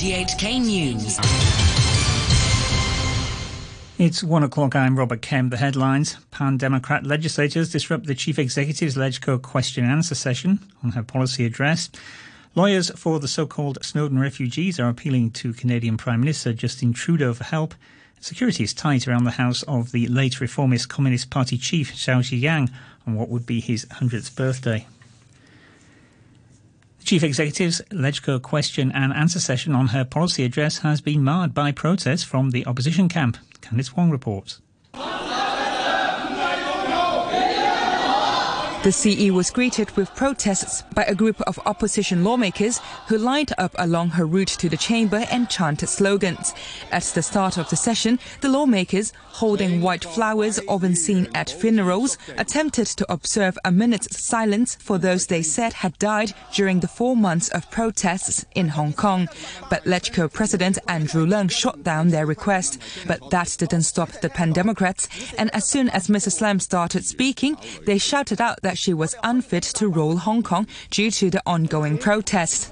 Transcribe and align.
RTHK 0.00 0.64
News. 0.64 1.18
It's 3.98 4.24
one 4.24 4.42
o'clock. 4.42 4.74
I'm 4.74 4.98
Robert 4.98 5.20
Kemp. 5.20 5.50
The 5.50 5.58
headlines 5.58 6.16
Pan 6.30 6.56
Democrat 6.56 7.04
legislators 7.04 7.70
disrupt 7.70 8.06
the 8.06 8.14
chief 8.14 8.38
executive's 8.38 8.96
LegCo 8.96 9.42
question 9.42 9.84
and 9.84 9.92
answer 9.92 10.14
session 10.14 10.60
on 10.82 10.92
her 10.92 11.02
policy 11.02 11.44
address. 11.44 11.90
Lawyers 12.54 12.90
for 12.98 13.20
the 13.20 13.28
so 13.28 13.46
called 13.46 13.76
Snowden 13.84 14.18
refugees 14.18 14.80
are 14.80 14.88
appealing 14.88 15.32
to 15.32 15.52
Canadian 15.52 15.98
Prime 15.98 16.20
Minister 16.20 16.54
Justin 16.54 16.94
Trudeau 16.94 17.34
for 17.34 17.44
help. 17.44 17.74
Security 18.20 18.64
is 18.64 18.72
tight 18.72 19.06
around 19.06 19.24
the 19.24 19.32
house 19.32 19.62
of 19.64 19.92
the 19.92 20.08
late 20.08 20.40
reformist 20.40 20.88
Communist 20.88 21.28
Party 21.28 21.58
chief 21.58 21.92
Zhao 21.92 22.20
Ziyang 22.20 22.70
on 23.06 23.16
what 23.16 23.28
would 23.28 23.44
be 23.44 23.60
his 23.60 23.84
100th 23.84 24.34
birthday. 24.34 24.86
The 27.00 27.06
chief 27.06 27.22
executive's 27.24 27.80
LegCo 27.90 28.40
question 28.42 28.92
and 28.92 29.12
answer 29.14 29.40
session 29.40 29.74
on 29.74 29.88
her 29.88 30.04
policy 30.04 30.44
address 30.44 30.78
has 30.80 31.00
been 31.00 31.24
marred 31.24 31.54
by 31.54 31.72
protests 31.72 32.24
from 32.24 32.50
the 32.50 32.66
opposition 32.66 33.08
camp. 33.08 33.38
Candice 33.62 33.96
Wong 33.96 34.10
reports. 34.10 34.60
The 38.82 38.92
CE 38.92 39.30
was 39.30 39.50
greeted 39.50 39.94
with 39.94 40.14
protests 40.14 40.82
by 40.94 41.02
a 41.02 41.14
group 41.14 41.38
of 41.42 41.60
opposition 41.66 42.24
lawmakers 42.24 42.80
who 43.08 43.18
lined 43.18 43.52
up 43.58 43.74
along 43.78 44.08
her 44.10 44.24
route 44.24 44.48
to 44.48 44.70
the 44.70 44.76
chamber 44.78 45.26
and 45.30 45.50
chanted 45.50 45.90
slogans. 45.90 46.54
At 46.90 47.02
the 47.02 47.22
start 47.22 47.58
of 47.58 47.68
the 47.68 47.76
session, 47.76 48.18
the 48.40 48.48
lawmakers, 48.48 49.12
holding 49.32 49.82
white 49.82 50.04
flowers 50.04 50.58
often 50.66 50.96
seen 50.96 51.28
at 51.34 51.50
funerals, 51.50 52.16
attempted 52.38 52.86
to 52.86 53.12
observe 53.12 53.58
a 53.66 53.70
minute's 53.70 54.18
silence 54.18 54.76
for 54.76 54.96
those 54.96 55.26
they 55.26 55.42
said 55.42 55.74
had 55.74 55.98
died 55.98 56.32
during 56.54 56.80
the 56.80 56.88
four 56.88 57.14
months 57.14 57.50
of 57.50 57.70
protests 57.70 58.46
in 58.54 58.68
Hong 58.68 58.94
Kong. 58.94 59.28
But 59.68 59.84
LegCo 59.84 60.32
President 60.32 60.78
Andrew 60.88 61.26
Leung 61.26 61.50
shot 61.50 61.82
down 61.82 62.08
their 62.08 62.24
request. 62.24 62.80
But 63.06 63.28
that 63.28 63.56
didn't 63.58 63.82
stop 63.82 64.08
the 64.22 64.30
Pan 64.30 64.52
Democrats, 64.52 65.06
and 65.36 65.54
as 65.54 65.68
soon 65.68 65.90
as 65.90 66.08
Mrs. 66.08 66.40
Lam 66.40 66.60
started 66.60 67.04
speaking, 67.04 67.58
they 67.84 67.98
shouted 67.98 68.40
out 68.40 68.58
that 68.62 68.69
that 68.70 68.78
she 68.78 68.94
was 68.94 69.16
unfit 69.24 69.64
to 69.64 69.88
rule 69.88 70.16
Hong 70.18 70.44
Kong 70.44 70.64
due 70.90 71.10
to 71.10 71.28
the 71.28 71.42
ongoing 71.44 71.98
protests. 71.98 72.70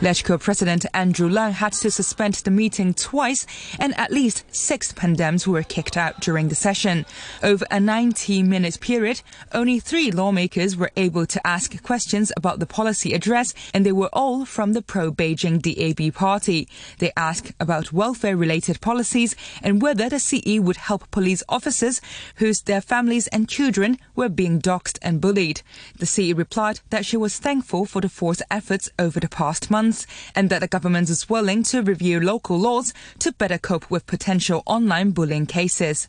LegCo 0.00 0.40
President 0.40 0.84
Andrew 0.92 1.28
Leung 1.30 1.52
had 1.52 1.72
to 1.74 1.88
suspend 1.88 2.34
the 2.34 2.50
meeting 2.50 2.94
twice, 2.94 3.46
and 3.78 3.96
at 3.96 4.10
least 4.10 4.44
six 4.52 4.92
pandems 4.92 5.46
were 5.46 5.62
kicked 5.62 5.96
out 5.96 6.20
during 6.20 6.48
the 6.48 6.56
session. 6.56 7.06
Over 7.44 7.64
a 7.70 7.78
90 7.78 8.42
minute 8.42 8.80
period, 8.80 9.22
only 9.52 9.78
three 9.78 10.10
lawmakers 10.10 10.76
were 10.76 10.90
able 10.96 11.26
to 11.26 11.46
ask 11.46 11.80
questions 11.84 12.32
about 12.36 12.58
the 12.58 12.66
policy 12.66 13.14
address, 13.14 13.54
and 13.72 13.86
they 13.86 13.92
were 13.92 14.10
all 14.12 14.44
from 14.44 14.72
the 14.72 14.82
pro 14.82 15.12
Beijing 15.12 15.62
DAB 15.62 16.12
party. 16.12 16.66
They 16.98 17.12
asked 17.16 17.52
about 17.60 17.92
welfare 17.92 18.36
related 18.36 18.80
policies 18.80 19.36
and 19.62 19.80
whether 19.80 20.08
the 20.08 20.18
CE 20.18 20.58
would 20.58 20.76
help 20.76 21.08
police 21.12 21.44
officers 21.48 22.00
whose 22.36 22.62
their 22.62 22.80
families 22.80 23.28
and 23.28 23.48
children 23.48 23.98
were 24.16 24.28
being 24.28 24.60
doxed 24.60 24.98
and 25.02 25.20
bullied. 25.20 25.62
The 25.96 26.06
CE 26.06 26.32
replied 26.32 26.80
that 26.90 27.06
she 27.06 27.16
was 27.16 27.38
thankful 27.38 27.86
for 27.86 28.00
the 28.00 28.08
force 28.08 28.42
efforts 28.50 28.90
over 28.98 29.20
the 29.20 29.28
past 29.28 29.70
months 29.70 29.84
months, 29.94 30.06
and 30.34 30.50
that 30.50 30.60
the 30.60 30.68
government 30.68 31.08
is 31.10 31.28
willing 31.28 31.62
to 31.64 31.82
review 31.82 32.20
local 32.20 32.58
laws 32.58 32.92
to 33.20 33.32
better 33.32 33.58
cope 33.58 33.90
with 33.90 34.06
potential 34.06 34.62
online 34.66 35.10
bullying 35.10 35.46
cases. 35.46 36.08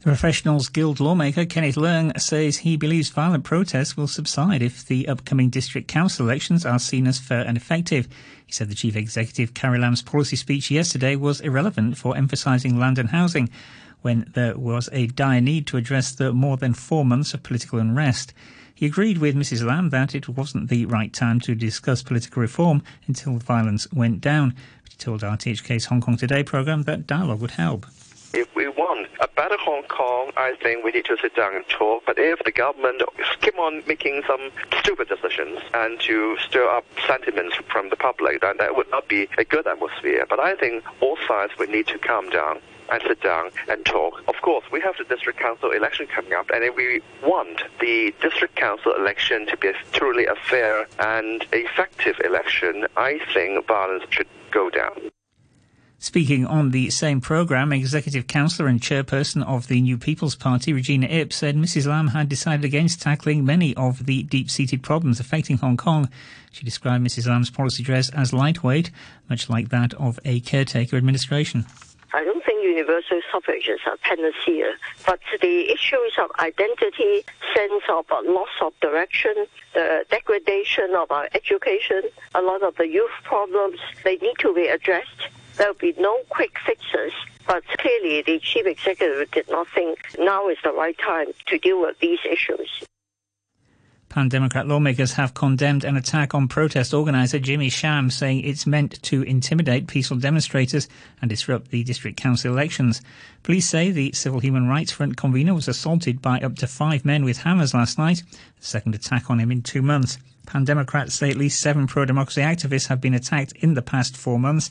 The 0.00 0.12
Professionals 0.12 0.68
Guild 0.68 1.00
lawmaker 1.00 1.46
Kenneth 1.46 1.76
Leung 1.76 2.18
says 2.20 2.58
he 2.58 2.76
believes 2.76 3.08
violent 3.08 3.44
protests 3.44 3.96
will 3.96 4.06
subside 4.06 4.62
if 4.62 4.86
the 4.86 5.08
upcoming 5.08 5.50
district 5.50 5.88
council 5.88 6.26
elections 6.26 6.64
are 6.64 6.78
seen 6.78 7.06
as 7.06 7.18
fair 7.18 7.44
and 7.46 7.56
effective. 7.56 8.06
He 8.46 8.52
said 8.52 8.68
the 8.68 8.74
chief 8.74 8.94
executive 8.94 9.54
Carrie 9.54 9.80
Lam's 9.80 10.02
policy 10.02 10.36
speech 10.36 10.70
yesterday 10.70 11.16
was 11.16 11.40
irrelevant 11.40 11.96
for 11.98 12.16
emphasising 12.16 12.78
land 12.78 12.98
and 12.98 13.10
housing 13.10 13.50
when 14.02 14.30
there 14.34 14.56
was 14.56 14.88
a 14.92 15.08
dire 15.08 15.40
need 15.40 15.66
to 15.66 15.76
address 15.76 16.14
the 16.14 16.32
more 16.32 16.56
than 16.56 16.74
four 16.74 17.04
months 17.04 17.34
of 17.34 17.42
political 17.42 17.80
unrest. 17.80 18.32
He 18.76 18.84
agreed 18.84 19.16
with 19.16 19.34
Mrs. 19.34 19.64
Lam 19.64 19.88
that 19.88 20.14
it 20.14 20.28
wasn't 20.28 20.68
the 20.68 20.84
right 20.84 21.10
time 21.10 21.40
to 21.40 21.54
discuss 21.54 22.02
political 22.02 22.42
reform 22.42 22.82
until 23.06 23.38
violence 23.38 23.90
went 23.90 24.20
down. 24.20 24.54
But 24.82 24.92
he 24.92 24.98
told 24.98 25.22
RTHK's 25.22 25.86
Hong 25.86 26.02
Kong 26.02 26.18
Today 26.18 26.42
programme 26.42 26.82
that 26.82 27.06
dialogue 27.06 27.40
would 27.40 27.52
help. 27.52 27.86
If 28.34 28.54
we 28.54 28.68
want 28.68 29.08
a 29.18 29.28
better 29.28 29.56
Hong 29.60 29.84
Kong, 29.84 30.30
I 30.36 30.56
think 30.62 30.84
we 30.84 30.90
need 30.90 31.06
to 31.06 31.16
sit 31.16 31.34
down 31.34 31.54
and 31.56 31.66
talk. 31.70 32.02
But 32.04 32.18
if 32.18 32.38
the 32.44 32.52
government 32.52 33.00
keep 33.40 33.58
on 33.58 33.82
making 33.86 34.24
some 34.26 34.50
stupid 34.80 35.08
decisions 35.08 35.58
and 35.72 35.98
to 36.00 36.36
stir 36.46 36.68
up 36.68 36.84
sentiments 37.06 37.56
from 37.72 37.88
the 37.88 37.96
public, 37.96 38.42
then 38.42 38.58
that 38.58 38.76
would 38.76 38.90
not 38.90 39.08
be 39.08 39.26
a 39.38 39.44
good 39.44 39.66
atmosphere. 39.66 40.26
But 40.28 40.38
I 40.38 40.54
think 40.54 40.84
all 41.00 41.16
sides 41.26 41.54
would 41.58 41.70
need 41.70 41.86
to 41.86 41.98
calm 41.98 42.28
down 42.28 42.60
and 42.90 43.02
sit 43.06 43.20
down 43.22 43.50
and 43.68 43.84
talk. 43.84 44.22
Of 44.28 44.36
course, 44.42 44.64
we 44.70 44.80
have 44.80 44.96
the 44.98 45.04
district 45.04 45.38
council 45.38 45.70
election 45.70 46.06
coming 46.06 46.32
up, 46.32 46.50
and 46.50 46.64
if 46.64 46.74
we 46.76 47.00
want 47.22 47.62
the 47.80 48.14
district 48.20 48.56
council 48.56 48.94
election 48.94 49.46
to 49.46 49.56
be 49.56 49.68
a, 49.68 49.74
truly 49.92 50.26
a 50.26 50.34
fair 50.34 50.86
and 50.98 51.44
effective 51.52 52.20
election, 52.24 52.86
I 52.96 53.20
think 53.32 53.66
violence 53.66 54.04
should 54.10 54.28
go 54.50 54.70
down. 54.70 55.10
Speaking 55.98 56.46
on 56.46 56.72
the 56.72 56.90
same 56.90 57.22
programme, 57.22 57.72
Executive 57.72 58.26
Councillor 58.26 58.68
and 58.68 58.80
Chairperson 58.80 59.42
of 59.46 59.66
the 59.66 59.80
New 59.80 59.96
People's 59.96 60.36
Party, 60.36 60.72
Regina 60.74 61.06
Ip, 61.06 61.32
said 61.32 61.56
Mrs. 61.56 61.86
Lam 61.86 62.08
had 62.08 62.28
decided 62.28 62.66
against 62.66 63.00
tackling 63.00 63.46
many 63.46 63.74
of 63.76 64.04
the 64.04 64.22
deep 64.22 64.50
seated 64.50 64.82
problems 64.82 65.20
affecting 65.20 65.56
Hong 65.56 65.78
Kong. 65.78 66.10
She 66.52 66.66
described 66.66 67.04
Mrs. 67.04 67.26
Lam's 67.26 67.50
policy 67.50 67.82
dress 67.82 68.10
as 68.10 68.34
lightweight, 68.34 68.90
much 69.30 69.48
like 69.48 69.70
that 69.70 69.94
of 69.94 70.20
a 70.24 70.40
caretaker 70.40 70.98
administration. 70.98 71.64
I 72.16 72.24
don't 72.24 72.42
think 72.46 72.64
universal 72.64 73.20
suffrage 73.30 73.68
is 73.68 73.80
a 73.84 73.98
panacea, 73.98 74.72
but 75.04 75.20
the 75.42 75.70
issues 75.70 76.16
of 76.18 76.30
identity, 76.38 77.26
sense 77.54 77.82
of 77.90 78.06
uh, 78.10 78.22
loss 78.24 78.48
of 78.62 78.72
direction, 78.80 79.34
the 79.74 80.06
degradation 80.08 80.94
of 80.94 81.10
our 81.10 81.28
education, 81.34 82.04
a 82.34 82.40
lot 82.40 82.62
of 82.62 82.74
the 82.76 82.88
youth 82.88 83.10
problems, 83.24 83.80
they 84.02 84.16
need 84.16 84.36
to 84.38 84.54
be 84.54 84.66
addressed. 84.66 85.28
There 85.58 85.66
will 85.66 85.74
be 85.74 85.94
no 85.98 86.22
quick 86.30 86.56
fixes, 86.64 87.12
but 87.46 87.62
clearly 87.76 88.22
the 88.22 88.38
chief 88.38 88.64
executive 88.64 89.30
did 89.32 89.50
not 89.50 89.68
think 89.74 89.98
now 90.18 90.48
is 90.48 90.56
the 90.64 90.72
right 90.72 90.96
time 90.98 91.26
to 91.48 91.58
deal 91.58 91.82
with 91.82 91.98
these 91.98 92.20
issues. 92.24 92.82
Pan 94.08 94.28
Democrat 94.28 94.66
lawmakers 94.66 95.12
have 95.12 95.34
condemned 95.34 95.84
an 95.84 95.96
attack 95.96 96.34
on 96.34 96.48
protest 96.48 96.94
organiser 96.94 97.38
Jimmy 97.38 97.68
Sham, 97.68 98.10
saying 98.10 98.44
it's 98.44 98.66
meant 98.66 99.02
to 99.02 99.22
intimidate 99.22 99.88
peaceful 99.88 100.16
demonstrators 100.16 100.88
and 101.20 101.28
disrupt 101.28 101.70
the 101.70 101.84
district 101.84 102.16
council 102.16 102.50
elections. 102.50 103.02
Police 103.42 103.68
say 103.68 103.90
the 103.90 104.12
Civil 104.12 104.40
Human 104.40 104.68
Rights 104.68 104.92
Front 104.92 105.16
convener 105.16 105.54
was 105.54 105.68
assaulted 105.68 106.22
by 106.22 106.40
up 106.40 106.56
to 106.56 106.66
five 106.66 107.04
men 107.04 107.24
with 107.24 107.38
hammers 107.38 107.74
last 107.74 107.98
night, 107.98 108.22
the 108.58 108.66
second 108.66 108.94
attack 108.94 109.30
on 109.30 109.38
him 109.38 109.52
in 109.52 109.62
two 109.62 109.82
months. 109.82 110.18
Pan 110.46 110.64
Democrats 110.64 111.14
say 111.14 111.28
at 111.28 111.36
least 111.36 111.60
seven 111.60 111.86
pro 111.86 112.04
democracy 112.04 112.40
activists 112.40 112.86
have 112.86 113.00
been 113.00 113.14
attacked 113.14 113.52
in 113.56 113.74
the 113.74 113.82
past 113.82 114.16
four 114.16 114.38
months, 114.38 114.70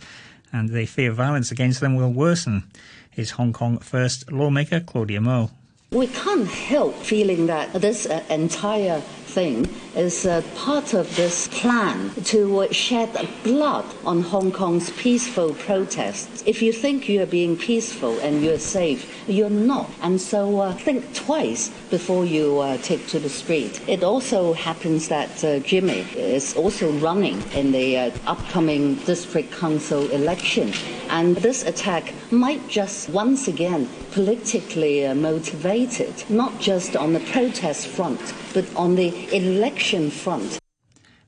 and 0.51 0.69
they 0.69 0.85
fear 0.85 1.11
violence 1.11 1.51
against 1.51 1.81
them 1.81 1.95
will 1.95 2.11
worsen. 2.11 2.63
Here's 3.11 3.31
Hong 3.31 3.53
Kong 3.53 3.77
First 3.79 4.31
lawmaker 4.31 4.79
Claudia 4.79 5.21
Mo. 5.21 5.51
We 5.91 6.07
can't 6.07 6.47
help 6.47 6.95
feeling 6.95 7.45
that 7.47 7.73
this 7.73 8.05
uh, 8.05 8.23
entire 8.29 9.01
thing 9.35 9.67
is 9.95 10.25
uh, 10.25 10.41
part 10.55 10.93
of 10.93 11.13
this 11.17 11.49
plan 11.59 12.09
to 12.23 12.59
uh, 12.61 12.71
shed 12.71 13.11
blood 13.43 13.85
on 14.05 14.21
Hong 14.21 14.49
Kong's 14.49 14.89
peaceful 14.91 15.53
protests. 15.53 16.41
If 16.45 16.61
you 16.61 16.71
think 16.71 17.09
you're 17.09 17.25
being 17.25 17.57
peaceful 17.57 18.17
and 18.19 18.41
you're 18.41 18.59
safe, 18.79 19.01
you're 19.27 19.57
not. 19.73 19.89
And 20.01 20.19
so 20.21 20.59
uh, 20.61 20.73
think 20.73 21.13
twice 21.13 21.69
before 21.89 22.25
you 22.25 22.59
uh, 22.59 22.77
take 22.77 23.07
to 23.07 23.19
the 23.19 23.29
street. 23.29 23.81
It 23.89 24.03
also 24.03 24.53
happens 24.53 25.09
that 25.09 25.43
uh, 25.43 25.59
Jimmy 25.59 26.01
is 26.15 26.55
also 26.55 26.91
running 26.93 27.41
in 27.51 27.73
the 27.73 27.97
uh, 27.97 28.11
upcoming 28.27 28.95
district 29.11 29.51
council 29.51 30.09
election. 30.11 30.71
And 31.09 31.35
this 31.37 31.63
attack 31.63 32.13
might 32.31 32.67
just 32.69 33.09
once 33.09 33.47
again 33.47 33.87
politically 34.11 35.13
motivated, 35.13 36.13
not 36.29 36.57
just 36.59 36.95
on 36.95 37.13
the 37.13 37.19
protest 37.35 37.87
front, 37.87 38.33
but 38.53 38.65
on 38.75 38.95
the 38.95 39.24
election 39.33 40.09
front. 40.09 40.59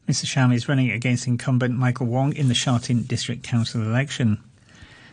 Mr. 0.07 0.25
Sham 0.25 0.51
is 0.51 0.69
running 0.69 0.89
against 0.91 1.27
incumbent 1.27 1.77
Michael 1.77 2.07
Wong 2.07 2.33
in 2.33 2.47
the 2.47 2.53
Shatin 2.53 3.03
District 3.03 3.43
Council 3.43 3.81
election. 3.81 4.41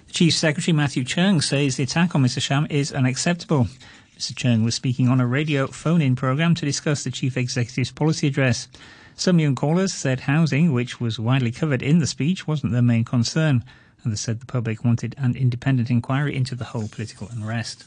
The 0.07 0.13
Chief 0.13 0.35
Secretary 0.35 0.73
Matthew 0.73 1.05
Cheung 1.05 1.43
says 1.43 1.77
the 1.77 1.83
attack 1.83 2.15
on 2.15 2.23
Mr. 2.23 2.41
Sham 2.41 2.67
is 2.71 2.93
unacceptable. 2.93 3.67
Mr. 4.17 4.33
Cheung 4.33 4.65
was 4.65 4.77
speaking 4.77 5.09
on 5.09 5.21
a 5.21 5.27
radio 5.27 5.67
phone 5.67 6.01
in 6.01 6.15
programme 6.15 6.55
to 6.55 6.65
discuss 6.65 7.03
the 7.03 7.11
Chief 7.11 7.37
Executive's 7.37 7.91
policy 7.91 8.29
address. 8.29 8.69
Some 9.17 9.41
young 9.41 9.55
callers 9.55 9.93
said 9.93 10.21
housing, 10.21 10.73
which 10.73 11.01
was 11.01 11.19
widely 11.19 11.51
covered 11.51 11.83
in 11.83 11.99
the 11.99 12.07
speech, 12.07 12.47
wasn't 12.47 12.73
their 12.73 12.83
main 12.83 13.05
concern, 13.05 13.65
and 14.03 14.13
they 14.13 14.17
said 14.17 14.41
the 14.41 14.47
public 14.47 14.85
wanted 14.85 15.15
an 15.19 15.35
independent 15.35 15.91
inquiry 15.91 16.37
into 16.37 16.55
the 16.55 16.67
whole 16.67 16.89
political 16.89 17.29
unrest. 17.33 17.85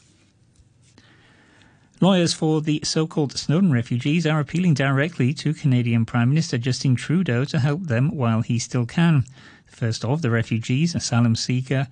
Lawyers 1.99 2.31
for 2.31 2.61
the 2.61 2.79
so-called 2.83 3.35
Snowden 3.35 3.71
refugees 3.71 4.27
are 4.27 4.39
appealing 4.39 4.75
directly 4.75 5.33
to 5.33 5.51
Canadian 5.51 6.05
Prime 6.05 6.29
Minister 6.29 6.59
Justin 6.59 6.95
Trudeau 6.95 7.43
to 7.45 7.57
help 7.57 7.81
them 7.85 8.15
while 8.15 8.41
he 8.41 8.59
still 8.59 8.85
can. 8.85 9.25
The 9.65 9.75
first 9.75 10.05
of 10.05 10.21
the 10.21 10.29
refugees, 10.29 10.93
asylum 10.93 11.35
seeker 11.35 11.87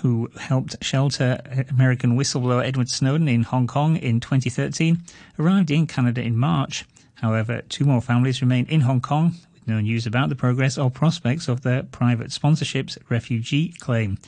who 0.00 0.30
helped 0.38 0.84
shelter 0.84 1.40
American 1.70 2.16
whistleblower 2.16 2.64
Edward 2.64 2.88
Snowden 2.88 3.26
in 3.26 3.42
Hong 3.42 3.66
Kong 3.66 3.96
in 3.96 4.20
2013, 4.20 5.02
arrived 5.40 5.72
in 5.72 5.88
Canada 5.88 6.22
in 6.22 6.38
March. 6.38 6.84
However, 7.14 7.62
two 7.68 7.84
more 7.84 8.00
families 8.00 8.42
remain 8.42 8.66
in 8.66 8.82
Hong 8.82 9.00
Kong 9.00 9.34
with 9.54 9.66
no 9.66 9.80
news 9.80 10.06
about 10.06 10.28
the 10.28 10.36
progress 10.36 10.78
or 10.78 10.88
prospects 10.88 11.48
of 11.48 11.62
their 11.62 11.82
private 11.82 12.30
sponsorship's 12.30 12.96
refugee 13.08 13.74
claim. 13.80 14.18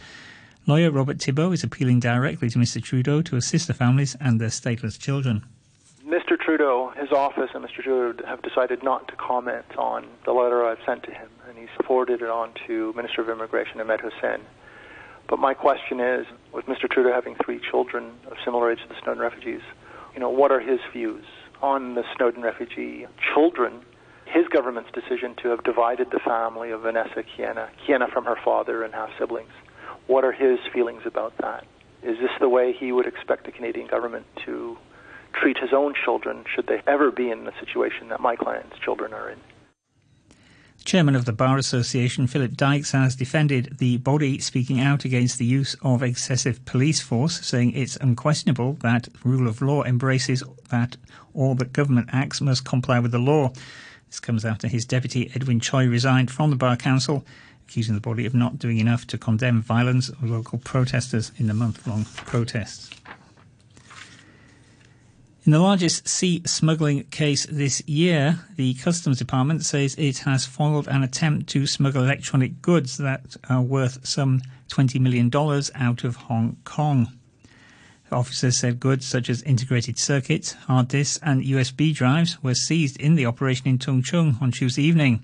Lawyer 0.66 0.90
Robert 0.90 1.18
Tibbo 1.18 1.52
is 1.52 1.62
appealing 1.62 2.00
directly 2.00 2.48
to 2.48 2.58
Mr. 2.58 2.82
Trudeau 2.82 3.20
to 3.20 3.36
assist 3.36 3.66
the 3.66 3.74
families 3.74 4.16
and 4.18 4.40
their 4.40 4.48
stateless 4.48 4.98
children. 4.98 5.44
Mr. 6.06 6.40
Trudeau, 6.40 6.90
his 6.96 7.12
office, 7.12 7.50
and 7.52 7.62
Mr. 7.62 7.82
Trudeau 7.82 8.26
have 8.26 8.40
decided 8.40 8.82
not 8.82 9.06
to 9.08 9.16
comment 9.16 9.66
on 9.76 10.06
the 10.24 10.32
letter 10.32 10.64
I've 10.64 10.78
sent 10.86 11.02
to 11.02 11.10
him, 11.10 11.28
and 11.46 11.58
he's 11.58 11.68
forwarded 11.86 12.22
it 12.22 12.30
on 12.30 12.52
to 12.66 12.94
Minister 12.94 13.20
of 13.20 13.28
Immigration 13.28 13.78
Ahmed 13.78 14.00
Hussen. 14.00 14.40
But 15.28 15.38
my 15.38 15.52
question 15.52 16.00
is, 16.00 16.24
with 16.50 16.64
Mr. 16.64 16.88
Trudeau 16.90 17.12
having 17.12 17.34
three 17.44 17.60
children 17.70 18.12
of 18.30 18.38
similar 18.42 18.72
age 18.72 18.80
to 18.80 18.88
the 18.88 18.98
Snowden 19.02 19.20
refugees, 19.20 19.60
you 20.14 20.20
know, 20.20 20.30
what 20.30 20.50
are 20.50 20.60
his 20.60 20.80
views 20.94 21.26
on 21.60 21.94
the 21.94 22.04
Snowden 22.16 22.42
refugee 22.42 23.06
children? 23.34 23.82
His 24.24 24.48
government's 24.48 24.92
decision 24.92 25.34
to 25.42 25.48
have 25.48 25.62
divided 25.62 26.10
the 26.10 26.20
family 26.20 26.70
of 26.70 26.80
Vanessa 26.80 27.22
Keana, 27.22 27.68
Keana 27.86 28.10
from 28.10 28.24
her 28.24 28.38
father 28.42 28.82
and 28.82 28.94
half 28.94 29.10
siblings 29.18 29.52
what 30.06 30.24
are 30.24 30.32
his 30.32 30.58
feelings 30.72 31.02
about 31.04 31.36
that? 31.38 31.66
Is 32.02 32.18
this 32.18 32.30
the 32.40 32.48
way 32.48 32.72
he 32.72 32.92
would 32.92 33.06
expect 33.06 33.46
the 33.46 33.52
Canadian 33.52 33.86
government 33.86 34.26
to 34.44 34.76
treat 35.32 35.58
his 35.58 35.72
own 35.72 35.94
children 36.04 36.44
should 36.54 36.66
they 36.66 36.82
ever 36.86 37.10
be 37.10 37.30
in 37.30 37.44
the 37.44 37.52
situation 37.58 38.08
that 38.08 38.20
my 38.20 38.36
client's 38.36 38.78
children 38.78 39.12
are 39.12 39.30
in? 39.30 39.38
Chairman 40.84 41.16
of 41.16 41.24
the 41.24 41.32
Bar 41.32 41.56
Association, 41.56 42.26
Philip 42.26 42.56
Dykes, 42.56 42.92
has 42.92 43.16
defended 43.16 43.78
the 43.78 43.96
body 43.96 44.38
speaking 44.38 44.80
out 44.80 45.06
against 45.06 45.38
the 45.38 45.46
use 45.46 45.74
of 45.80 46.02
excessive 46.02 46.62
police 46.66 47.00
force, 47.00 47.40
saying 47.40 47.72
it's 47.72 47.96
unquestionable 47.96 48.74
that 48.82 49.08
rule 49.24 49.48
of 49.48 49.62
law 49.62 49.82
embraces 49.82 50.42
that 50.68 50.98
all 51.32 51.54
that 51.54 51.72
government 51.72 52.10
acts 52.12 52.42
must 52.42 52.66
comply 52.66 52.98
with 52.98 53.12
the 53.12 53.18
law. 53.18 53.50
This 54.08 54.20
comes 54.20 54.44
after 54.44 54.68
his 54.68 54.84
deputy, 54.84 55.32
Edwin 55.34 55.58
Choy, 55.58 55.86
resigned 55.90 56.30
from 56.30 56.50
the 56.50 56.56
Bar 56.56 56.76
Council 56.76 57.24
accusing 57.66 57.94
the 57.94 58.00
body 58.00 58.26
of 58.26 58.34
not 58.34 58.58
doing 58.58 58.78
enough 58.78 59.06
to 59.08 59.18
condemn 59.18 59.62
violence 59.62 60.08
of 60.08 60.22
local 60.24 60.58
protesters 60.58 61.32
in 61.38 61.46
the 61.46 61.54
month 61.54 61.86
long 61.86 62.04
protests. 62.04 62.90
In 65.44 65.52
the 65.52 65.58
largest 65.58 66.08
sea 66.08 66.40
smuggling 66.46 67.04
case 67.04 67.44
this 67.44 67.86
year, 67.86 68.40
the 68.56 68.72
Customs 68.74 69.18
Department 69.18 69.62
says 69.62 69.94
it 69.96 70.18
has 70.18 70.46
foiled 70.46 70.88
an 70.88 71.02
attempt 71.02 71.48
to 71.50 71.66
smuggle 71.66 72.02
electronic 72.02 72.62
goods 72.62 72.96
that 72.96 73.36
are 73.50 73.60
worth 73.60 74.06
some 74.06 74.40
$20 74.70 74.98
million 75.00 75.30
out 75.74 76.02
of 76.02 76.16
Hong 76.16 76.56
Kong. 76.64 77.08
Officers 78.10 78.56
said 78.56 78.80
goods 78.80 79.04
such 79.04 79.28
as 79.28 79.42
integrated 79.42 79.98
circuits, 79.98 80.52
hard 80.52 80.88
disks, 80.88 81.18
and 81.22 81.42
USB 81.42 81.94
drives 81.94 82.42
were 82.42 82.54
seized 82.54 82.98
in 82.98 83.14
the 83.14 83.26
operation 83.26 83.68
in 83.68 83.78
Tung 83.78 84.02
Chung 84.02 84.38
on 84.40 84.50
Tuesday 84.50 84.82
evening. 84.82 85.22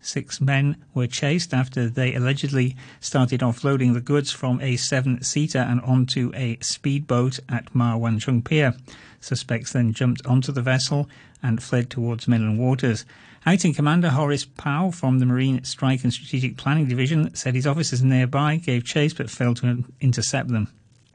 Six 0.00 0.40
men 0.40 0.76
were 0.94 1.06
chased 1.06 1.52
after 1.52 1.88
they 1.88 2.14
allegedly 2.14 2.76
started 3.00 3.40
offloading 3.40 3.94
the 3.94 4.00
goods 4.00 4.30
from 4.30 4.60
a 4.60 4.76
seven 4.76 5.22
seater 5.22 5.58
and 5.58 5.80
onto 5.80 6.30
a 6.34 6.56
speedboat 6.60 7.40
at 7.48 7.74
Ma 7.74 7.96
Wan 7.96 8.18
Chung 8.18 8.42
Pier. 8.42 8.74
Suspects 9.20 9.72
then 9.72 9.92
jumped 9.92 10.24
onto 10.24 10.52
the 10.52 10.62
vessel 10.62 11.08
and 11.42 11.62
fled 11.62 11.90
towards 11.90 12.28
mainland 12.28 12.58
waters. 12.58 13.04
Acting 13.44 13.74
Commander 13.74 14.10
Horace 14.10 14.44
Powell 14.44 14.92
from 14.92 15.18
the 15.18 15.26
Marine 15.26 15.64
Strike 15.64 16.04
and 16.04 16.12
Strategic 16.12 16.56
Planning 16.56 16.86
Division 16.86 17.34
said 17.34 17.54
his 17.54 17.66
officers 17.66 18.02
nearby 18.02 18.56
gave 18.56 18.84
chase 18.84 19.14
but 19.14 19.30
failed 19.30 19.56
to 19.58 19.84
intercept 20.00 20.48
them. 20.48 20.68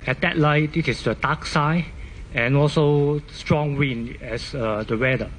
At 0.05 0.21
that 0.21 0.37
light, 0.37 0.75
it 0.75 0.87
is 0.87 1.03
the 1.03 1.15
dark 1.15 1.45
side 1.45 1.85
and 2.33 2.57
also 2.57 3.21
strong 3.31 3.77
wind 3.77 4.17
as 4.21 4.53
uh, 4.55 4.83
the 4.83 4.97
weather. 4.97 5.29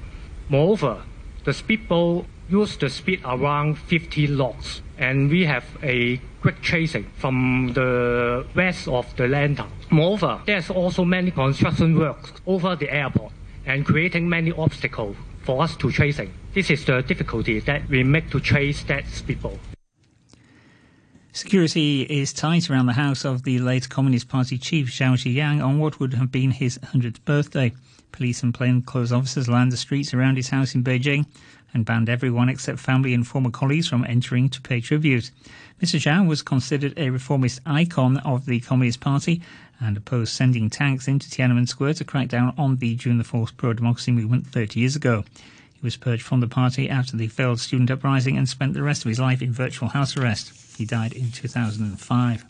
Moreover, 0.49 1.03
the 1.43 1.53
speedboat 1.53 2.25
used 2.49 2.79
the 2.79 2.89
speed 2.89 3.21
around 3.25 3.77
50 3.77 4.27
knots, 4.27 4.81
and 4.97 5.29
we 5.29 5.45
have 5.45 5.65
a 5.83 6.19
quick 6.41 6.61
chasing 6.61 7.05
from 7.17 7.71
the 7.73 8.45
west 8.55 8.87
of 8.87 9.15
the 9.17 9.27
land. 9.27 9.61
Moreover, 9.89 10.41
there's 10.45 10.69
also 10.69 11.03
many 11.03 11.31
construction 11.31 11.97
works 11.97 12.31
over 12.45 12.75
the 12.75 12.89
airport 12.91 13.31
and 13.65 13.85
creating 13.85 14.29
many 14.29 14.51
obstacles 14.51 15.15
for 15.43 15.61
us 15.63 15.75
to 15.77 15.91
chasing. 15.91 16.33
This 16.53 16.69
is 16.69 16.85
the 16.85 17.01
difficulty 17.01 17.59
that 17.61 17.89
we 17.89 18.03
make 18.03 18.29
to 18.31 18.39
chase 18.39 18.83
that 18.83 19.07
speedboat. 19.07 19.59
Security 21.35 22.03
is 22.03 22.31
tight 22.31 22.69
around 22.69 22.85
the 22.85 22.93
house 22.93 23.25
of 23.25 23.43
the 23.43 23.59
late 23.59 23.89
Communist 23.89 24.29
Party 24.29 24.57
chief 24.57 24.87
Zhao 24.87 25.15
Ziyang 25.15 25.61
on 25.61 25.79
what 25.79 25.99
would 25.99 26.13
have 26.13 26.31
been 26.31 26.49
his 26.49 26.77
100th 26.77 27.25
birthday. 27.25 27.73
Police 28.13 28.41
and 28.41 28.53
plainclothes 28.53 29.11
officers 29.11 29.49
lined 29.49 29.73
the 29.73 29.75
streets 29.75 30.13
around 30.13 30.37
his 30.37 30.47
house 30.47 30.75
in 30.75 30.81
Beijing 30.81 31.25
and 31.73 31.83
banned 31.83 32.07
everyone 32.07 32.47
except 32.47 32.79
family 32.79 33.13
and 33.13 33.27
former 33.27 33.49
colleagues 33.49 33.89
from 33.89 34.05
entering 34.05 34.47
to 34.47 34.61
pay 34.61 34.79
tribute. 34.79 35.29
Mr. 35.81 35.99
Zhao 35.99 36.25
was 36.25 36.41
considered 36.41 36.93
a 36.95 37.09
reformist 37.09 37.59
icon 37.65 38.15
of 38.19 38.45
the 38.45 38.61
Communist 38.61 39.01
Party 39.01 39.41
and 39.81 39.97
opposed 39.97 40.31
sending 40.31 40.69
tanks 40.69 41.05
into 41.05 41.29
Tiananmen 41.29 41.67
Square 41.67 41.95
to 41.95 42.05
crack 42.05 42.29
down 42.29 42.53
on 42.57 42.77
the 42.77 42.95
June 42.95 43.17
the 43.17 43.25
4th 43.25 43.57
pro-democracy 43.57 44.13
movement 44.13 44.47
30 44.47 44.79
years 44.79 44.95
ago. 44.95 45.25
He 45.75 45.85
was 45.85 45.97
purged 45.97 46.23
from 46.23 46.39
the 46.39 46.47
party 46.47 46.89
after 46.89 47.15
the 47.15 47.27
failed 47.27 47.59
student 47.59 47.91
uprising 47.91 48.37
and 48.37 48.49
spent 48.49 48.73
the 48.73 48.83
rest 48.83 49.05
of 49.05 49.09
his 49.09 49.19
life 49.19 49.41
in 49.41 49.51
virtual 49.51 49.89
house 49.89 50.17
arrest. 50.17 50.77
He 50.77 50.85
died 50.85 51.13
in 51.13 51.31
2005. 51.31 52.45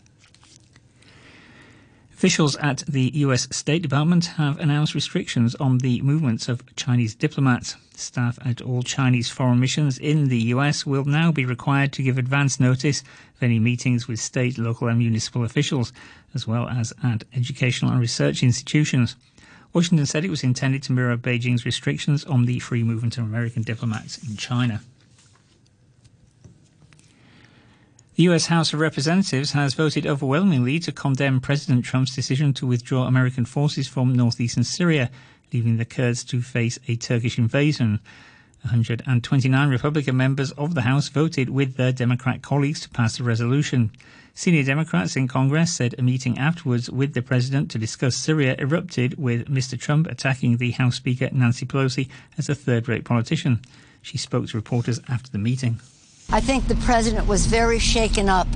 Officials 2.16 2.56
at 2.56 2.82
the 2.88 3.10
US 3.16 3.46
State 3.54 3.82
Department 3.82 4.24
have 4.38 4.58
announced 4.58 4.94
restrictions 4.94 5.54
on 5.56 5.78
the 5.78 6.00
movements 6.00 6.48
of 6.48 6.62
Chinese 6.74 7.14
diplomats. 7.14 7.76
Staff 7.94 8.38
at 8.42 8.62
all 8.62 8.82
Chinese 8.82 9.28
foreign 9.28 9.60
missions 9.60 9.98
in 9.98 10.28
the 10.28 10.40
US 10.54 10.86
will 10.86 11.04
now 11.04 11.30
be 11.30 11.44
required 11.44 11.92
to 11.92 12.02
give 12.02 12.16
advance 12.16 12.58
notice 12.58 13.02
of 13.02 13.42
any 13.42 13.58
meetings 13.58 14.08
with 14.08 14.18
state, 14.18 14.56
local, 14.56 14.88
and 14.88 14.98
municipal 14.98 15.44
officials, 15.44 15.92
as 16.32 16.46
well 16.46 16.66
as 16.70 16.94
at 17.02 17.24
educational 17.34 17.90
and 17.90 18.00
research 18.00 18.42
institutions. 18.42 19.14
Washington 19.72 20.06
said 20.06 20.24
it 20.24 20.30
was 20.30 20.42
intended 20.42 20.82
to 20.84 20.92
mirror 20.92 21.16
Beijing's 21.16 21.66
restrictions 21.66 22.24
on 22.24 22.46
the 22.46 22.58
free 22.58 22.82
movement 22.82 23.18
of 23.18 23.24
American 23.24 23.62
diplomats 23.62 24.18
in 24.26 24.36
China. 24.36 24.80
The 28.16 28.22
US 28.24 28.46
House 28.46 28.72
of 28.72 28.80
Representatives 28.80 29.52
has 29.52 29.74
voted 29.74 30.06
overwhelmingly 30.06 30.78
to 30.78 30.90
condemn 30.90 31.38
President 31.38 31.84
Trump's 31.84 32.14
decision 32.14 32.54
to 32.54 32.66
withdraw 32.66 33.06
American 33.06 33.44
forces 33.44 33.86
from 33.86 34.14
northeastern 34.14 34.64
Syria, 34.64 35.10
leaving 35.52 35.76
the 35.76 35.84
Kurds 35.84 36.24
to 36.24 36.40
face 36.40 36.78
a 36.88 36.96
Turkish 36.96 37.36
invasion. 37.36 38.00
129 38.66 39.68
Republican 39.68 40.16
members 40.16 40.50
of 40.52 40.74
the 40.74 40.82
House 40.82 41.08
voted 41.08 41.48
with 41.50 41.76
their 41.76 41.92
Democrat 41.92 42.42
colleagues 42.42 42.80
to 42.80 42.88
pass 42.88 43.16
the 43.16 43.22
resolution. 43.22 43.92
Senior 44.34 44.64
Democrats 44.64 45.16
in 45.16 45.28
Congress 45.28 45.72
said 45.72 45.94
a 45.96 46.02
meeting 46.02 46.36
afterwards 46.36 46.90
with 46.90 47.14
the 47.14 47.22
president 47.22 47.70
to 47.70 47.78
discuss 47.78 48.16
Syria 48.16 48.56
erupted 48.58 49.16
with 49.18 49.48
Mr. 49.48 49.78
Trump 49.78 50.08
attacking 50.08 50.56
the 50.56 50.72
House 50.72 50.96
Speaker 50.96 51.28
Nancy 51.32 51.64
Pelosi 51.64 52.08
as 52.36 52.48
a 52.48 52.54
third 52.54 52.88
rate 52.88 53.04
politician. 53.04 53.60
She 54.02 54.18
spoke 54.18 54.48
to 54.48 54.56
reporters 54.56 55.00
after 55.08 55.30
the 55.30 55.38
meeting. 55.38 55.78
I 56.30 56.40
think 56.40 56.66
the 56.66 56.74
president 56.76 57.26
was 57.26 57.46
very 57.46 57.78
shaken 57.78 58.28
up 58.28 58.48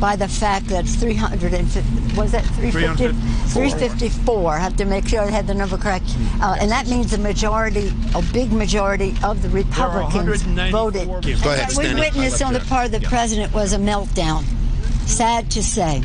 by 0.00 0.16
the 0.16 0.26
fact 0.26 0.66
that 0.68 0.86
350 0.86 2.16
was 2.16 2.32
that 2.32 2.44
350 2.44 3.12
354 3.50 4.56
have 4.58 4.76
to 4.76 4.84
make 4.84 5.06
sure 5.06 5.20
I 5.20 5.30
had 5.30 5.46
the 5.46 5.54
number 5.54 5.76
correct. 5.76 6.04
Uh, 6.40 6.56
and 6.60 6.70
that 6.70 6.88
means 6.88 7.12
a 7.12 7.18
majority 7.18 7.92
a 8.14 8.22
big 8.32 8.52
majority 8.52 9.14
of 9.22 9.42
the 9.42 9.48
Republicans 9.50 10.42
voted. 10.72 11.06
Go 11.06 11.52
ahead, 11.52 11.72
what 11.76 11.86
we 11.86 11.94
witnessed 11.94 12.42
on 12.42 12.54
the 12.54 12.60
part 12.60 12.86
of 12.86 12.92
the 12.92 13.06
president 13.06 13.52
was 13.52 13.72
a 13.72 13.78
meltdown. 13.78 14.44
Sad 15.06 15.50
to 15.52 15.62
say 15.62 16.02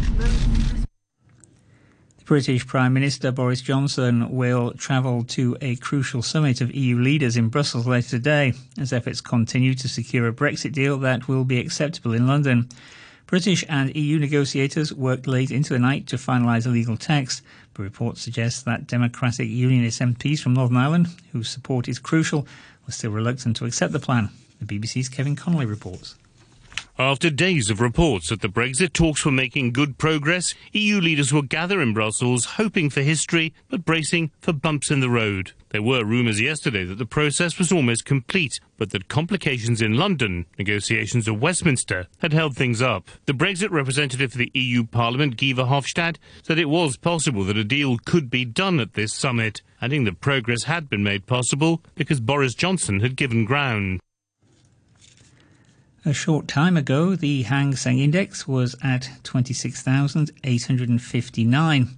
British 2.28 2.68
Prime 2.68 2.92
Minister 2.94 3.32
Boris 3.32 3.62
Johnson 3.62 4.30
will 4.30 4.74
travel 4.74 5.24
to 5.24 5.56
a 5.62 5.78
crucial 5.78 6.22
summit 6.22 6.60
of 6.60 6.76
EU 6.76 7.00
leaders 7.00 7.38
in 7.38 7.48
Brussels 7.48 7.88
later 7.88 8.10
today 8.10 8.52
as 8.78 8.92
efforts 8.92 9.22
continue 9.22 9.74
to 9.76 9.88
secure 9.88 10.28
a 10.28 10.34
Brexit 10.34 10.74
deal 10.74 10.98
that 10.98 11.30
will 11.30 11.46
be 11.46 11.58
acceptable 11.58 12.12
in 12.12 12.28
London. 12.28 12.68
British 13.28 13.64
and 13.70 13.96
EU 13.96 14.20
negotiators 14.20 14.94
worked 14.94 15.26
late 15.26 15.52
into 15.52 15.72
the 15.72 15.80
night 15.80 16.06
to 16.08 16.18
finalise 16.18 16.68
a 16.68 16.70
legal 16.70 16.98
text, 16.98 17.44
but 17.74 17.84
reports 17.84 18.24
suggest 18.24 18.66
that 18.66 18.88
Democratic 18.88 19.48
Unionist 19.48 20.02
MPs 20.02 20.42
from 20.42 20.54
Northern 20.54 20.76
Ireland, 20.76 21.08
whose 21.32 21.50
support 21.50 21.88
is 21.88 21.98
crucial, 21.98 22.46
were 22.86 22.92
still 22.92 23.12
reluctant 23.12 23.56
to 23.56 23.66
accept 23.66 23.94
the 23.94 24.00
plan. 24.00 24.32
The 24.60 24.66
BBC's 24.66 25.08
Kevin 25.08 25.38
Connolly 25.38 25.66
reports. 25.66 26.16
After 27.00 27.30
days 27.30 27.70
of 27.70 27.80
reports 27.80 28.30
that 28.30 28.42
the 28.42 28.50
Brexit 28.50 28.92
talks 28.92 29.24
were 29.24 29.32
making 29.32 29.72
good 29.72 30.00
progress, 30.00 30.56
EU 30.74 31.00
leaders 31.00 31.32
will 31.32 31.44
gather 31.44 31.80
in 31.80 31.94
Brussels 31.94 32.46
hoping 32.46 32.90
for 32.90 33.04
history 33.04 33.54
but 33.70 33.86
bracing 33.86 34.32
for 34.40 34.52
bumps 34.52 34.90
in 34.90 35.00
the 35.00 35.10
road. 35.10 35.52
There 35.70 35.84
were 35.84 36.04
rumours 36.04 36.42
yesterday 36.42 36.86
that 36.86 36.98
the 36.98 37.06
process 37.06 37.60
was 37.60 37.72
almost 37.72 38.06
complete, 38.06 38.60
but 38.80 38.90
that 38.90 39.10
complications 39.10 39.80
in 39.80 39.94
London, 39.94 40.48
negotiations 40.58 41.28
at 41.28 41.40
Westminster, 41.40 42.08
had 42.18 42.34
held 42.34 42.56
things 42.56 42.82
up. 42.82 43.10
The 43.28 43.34
Brexit 43.34 43.70
representative 43.70 44.32
for 44.32 44.40
the 44.40 44.52
EU 44.56 44.84
Parliament, 44.84 45.38
Guy 45.38 45.54
Verhofstadt, 45.54 46.16
said 46.42 46.58
it 46.58 46.66
was 46.66 46.98
possible 46.98 47.44
that 47.44 47.58
a 47.58 47.64
deal 47.64 48.00
could 48.06 48.32
be 48.32 48.44
done 48.44 48.80
at 48.80 48.96
this 48.96 49.14
summit, 49.14 49.62
adding 49.84 50.06
that 50.06 50.20
progress 50.20 50.64
had 50.64 50.90
been 50.90 51.04
made 51.04 51.28
possible 51.28 51.84
because 51.94 52.20
Boris 52.20 52.56
Johnson 52.56 53.02
had 53.02 53.16
given 53.16 53.46
ground. 53.46 54.00
A 56.08 56.14
short 56.14 56.48
time 56.48 56.78
ago, 56.78 57.18
the 57.18 57.44
Hang 57.44 57.76
Seng 57.76 58.00
Index 58.00 58.48
was 58.48 58.78
at 58.82 59.10
26,859. 59.24 61.90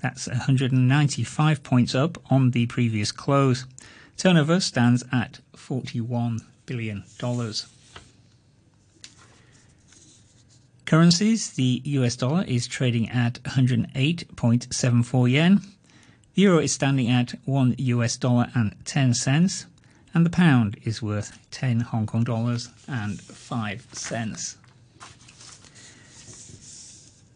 That's 0.00 0.26
195 0.26 1.62
points 1.62 1.94
up 1.94 2.18
on 2.28 2.50
the 2.50 2.66
previous 2.66 3.12
close. 3.12 3.64
Turnover 4.16 4.58
stands 4.58 5.04
at 5.12 5.38
$41 5.56 6.40
billion. 6.66 7.04
Currencies 10.84 11.50
the 11.50 11.82
US 11.84 12.16
dollar 12.16 12.42
is 12.42 12.66
trading 12.66 13.08
at 13.10 13.40
108.74 13.44 15.30
yen. 15.30 15.60
The 16.34 16.42
euro 16.42 16.58
is 16.58 16.72
standing 16.72 17.08
at 17.08 17.34
1 17.44 17.76
US 17.78 18.16
dollar 18.16 18.50
and 18.56 18.74
10 18.84 19.14
cents 19.14 19.66
and 20.14 20.26
the 20.26 20.30
pound 20.30 20.78
is 20.84 21.02
worth 21.02 21.38
10 21.50 21.80
Hong 21.80 22.06
Kong 22.06 22.24
dollars 22.24 22.68
and 22.86 23.20
5 23.20 23.86
cents. 23.92 24.56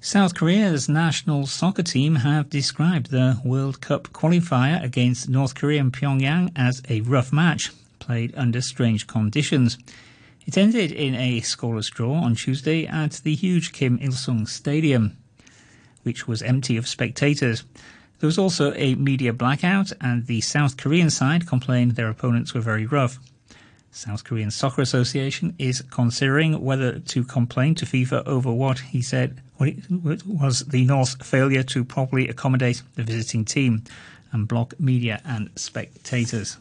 South 0.00 0.36
Korea's 0.36 0.88
national 0.88 1.48
soccer 1.48 1.82
team 1.82 2.14
have 2.14 2.48
described 2.48 3.10
the 3.10 3.40
World 3.44 3.80
Cup 3.80 4.04
qualifier 4.12 4.80
against 4.80 5.28
North 5.28 5.56
Korea 5.56 5.80
and 5.80 5.92
Pyongyang 5.92 6.52
as 6.54 6.80
a 6.88 7.00
rough 7.00 7.32
match, 7.32 7.72
played 7.98 8.32
under 8.36 8.60
strange 8.60 9.08
conditions. 9.08 9.76
It 10.46 10.56
ended 10.56 10.92
in 10.92 11.16
a 11.16 11.40
scoreless 11.40 11.90
draw 11.90 12.14
on 12.14 12.36
Tuesday 12.36 12.86
at 12.86 13.14
the 13.24 13.34
huge 13.34 13.72
Kim 13.72 13.98
Il 14.00 14.12
sung 14.12 14.46
Stadium, 14.46 15.16
which 16.04 16.28
was 16.28 16.40
empty 16.40 16.76
of 16.76 16.86
spectators. 16.86 17.64
There 18.18 18.26
was 18.26 18.38
also 18.38 18.72
a 18.74 18.94
media 18.94 19.32
blackout, 19.32 19.92
and 20.00 20.26
the 20.26 20.40
South 20.40 20.76
Korean 20.76 21.10
side 21.10 21.46
complained 21.46 21.92
their 21.92 22.08
opponents 22.08 22.54
were 22.54 22.60
very 22.60 22.86
rough. 22.86 23.18
South 23.90 24.24
Korean 24.24 24.50
Soccer 24.50 24.82
Association 24.82 25.54
is 25.58 25.82
considering 25.90 26.62
whether 26.62 26.98
to 26.98 27.24
complain 27.24 27.74
to 27.76 27.86
FIFA 27.86 28.26
over 28.26 28.52
what 28.52 28.78
he 28.78 29.00
said 29.00 29.40
was 29.58 30.66
the 30.66 30.84
North's 30.84 31.14
failure 31.14 31.62
to 31.62 31.82
properly 31.84 32.28
accommodate 32.28 32.82
the 32.94 33.02
visiting 33.02 33.44
team 33.44 33.84
and 34.32 34.46
block 34.46 34.78
media 34.78 35.22
and 35.24 35.50
spectators. 35.56 36.58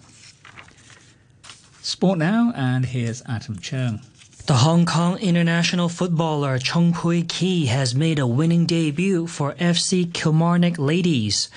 Sport 1.82 2.18
now, 2.18 2.54
and 2.56 2.86
here's 2.86 3.22
Adam 3.28 3.58
Cheung. 3.58 4.02
The 4.48 4.58
Hong 4.58 4.86
Kong 4.86 5.18
international 5.18 5.90
footballer 5.90 6.60
Chung 6.60 6.94
Pui 6.94 7.28
Ki 7.28 7.66
has 7.66 7.96
made 7.96 8.20
a 8.20 8.28
winning 8.28 8.68
debut 8.68 9.26
for 9.26 9.54
FC 9.54 10.14
Kilmarnock 10.14 10.78
Ladies. 10.78 11.50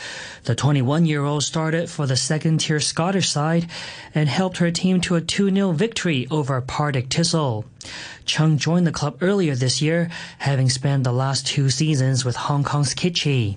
The 0.45 0.57
21-year-old 0.57 1.43
started 1.43 1.91
for 1.91 2.07
the 2.07 2.17
second-tier 2.17 2.81
Scottish 2.81 3.29
side 3.29 3.69
and 4.15 4.27
helped 4.27 4.57
her 4.57 4.71
team 4.71 5.03
to 5.03 5.17
a 5.17 5.21
2-0 5.21 5.75
victory 5.75 6.27
over 6.31 6.63
Partick 6.63 7.11
Thistle. 7.11 7.67
Chung 8.25 8.59
joined 8.59 8.87
the 8.87 8.93
club 8.93 9.19
earlier 9.23 9.55
this 9.55 9.81
year, 9.81 10.11
having 10.39 10.69
spent 10.69 11.05
the 11.05 11.13
last 11.13 11.47
two 11.47 11.71
seasons 11.71 12.25
with 12.25 12.37
Hong 12.37 12.65
Kong's 12.65 12.93
Kitchee. 12.93 13.57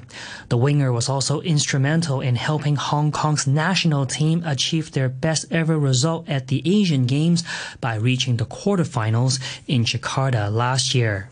The 0.50 0.58
winger 0.58 0.94
was 0.94 1.10
also 1.10 1.42
instrumental 1.42 2.22
in 2.22 2.36
helping 2.36 2.78
Hong 2.78 3.12
Kong's 3.12 3.48
national 3.48 4.06
team 4.06 4.44
achieve 4.46 4.92
their 4.92 5.10
best 5.10 5.46
ever 5.52 5.78
result 5.78 6.30
at 6.30 6.48
the 6.48 6.62
Asian 6.64 7.06
Games 7.06 7.44
by 7.82 7.96
reaching 7.96 8.38
the 8.38 8.46
quarterfinals 8.46 9.42
in 9.68 9.84
Jakarta 9.84 10.50
last 10.50 10.94
year. 10.94 11.31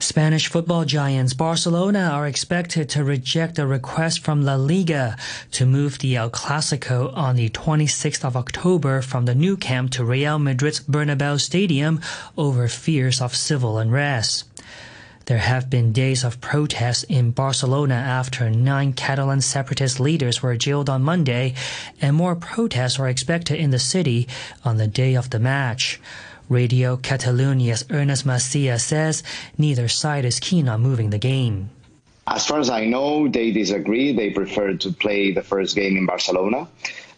Spanish 0.00 0.46
football 0.46 0.84
giants 0.84 1.34
Barcelona 1.34 2.10
are 2.12 2.26
expected 2.28 2.88
to 2.88 3.02
reject 3.02 3.58
a 3.58 3.66
request 3.66 4.20
from 4.20 4.44
La 4.44 4.54
Liga 4.54 5.16
to 5.50 5.66
move 5.66 5.98
the 5.98 6.14
El 6.14 6.30
Clasico 6.30 7.12
on 7.16 7.34
the 7.34 7.48
26th 7.50 8.24
of 8.24 8.36
October 8.36 9.02
from 9.02 9.24
the 9.24 9.34
Nou 9.34 9.56
Camp 9.56 9.90
to 9.90 10.04
Real 10.04 10.38
Madrid's 10.38 10.80
Bernabeu 10.80 11.40
Stadium 11.40 12.00
over 12.36 12.68
fears 12.68 13.20
of 13.20 13.34
civil 13.34 13.76
unrest. 13.76 14.44
There 15.26 15.38
have 15.38 15.68
been 15.68 15.92
days 15.92 16.22
of 16.24 16.40
protests 16.40 17.02
in 17.02 17.32
Barcelona 17.32 17.96
after 17.96 18.48
nine 18.48 18.92
Catalan 18.92 19.40
separatist 19.40 19.98
leaders 19.98 20.42
were 20.42 20.56
jailed 20.56 20.88
on 20.88 21.02
Monday, 21.02 21.54
and 22.00 22.16
more 22.16 22.36
protests 22.36 22.98
are 22.98 23.08
expected 23.08 23.58
in 23.58 23.70
the 23.70 23.78
city 23.78 24.28
on 24.64 24.76
the 24.76 24.86
day 24.86 25.16
of 25.16 25.30
the 25.30 25.40
match. 25.40 26.00
Radio 26.48 26.96
Catalunya's 26.96 27.84
Ernest 27.90 28.24
Macia 28.24 28.78
says 28.78 29.22
neither 29.56 29.88
side 29.88 30.24
is 30.24 30.40
keen 30.40 30.68
on 30.68 30.80
moving 30.80 31.10
the 31.10 31.18
game. 31.18 31.70
As 32.26 32.46
far 32.46 32.60
as 32.60 32.68
I 32.68 32.84
know, 32.84 33.28
they 33.28 33.50
disagree. 33.50 34.12
They 34.12 34.30
prefer 34.30 34.74
to 34.74 34.92
play 34.92 35.32
the 35.32 35.42
first 35.42 35.74
game 35.74 35.96
in 35.96 36.04
Barcelona. 36.06 36.68